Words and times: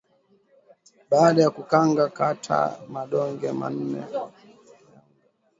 baada 1.09 1.41
ya 1.41 1.49
kukanga 1.49 2.09
kata 2.09 2.79
madonge 2.93 3.51
manne 3.51 3.99
ya 3.99 4.07
unga 4.07 4.31